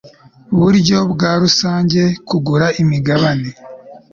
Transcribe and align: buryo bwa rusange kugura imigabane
buryo 0.59 0.97
bwa 1.11 1.31
rusange 1.41 2.01
kugura 2.27 2.67
imigabane 2.81 3.49